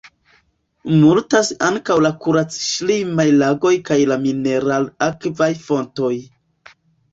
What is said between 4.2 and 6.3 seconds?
mineral-akvaj fontoj.